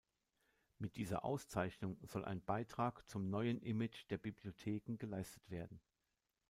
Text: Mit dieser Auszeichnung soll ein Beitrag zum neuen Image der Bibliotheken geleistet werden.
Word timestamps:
Mit 0.79 0.95
dieser 0.95 1.23
Auszeichnung 1.23 1.95
soll 2.01 2.25
ein 2.25 2.41
Beitrag 2.41 3.07
zum 3.07 3.29
neuen 3.29 3.61
Image 3.61 4.07
der 4.09 4.17
Bibliotheken 4.17 4.97
geleistet 4.97 5.47
werden. 5.51 5.79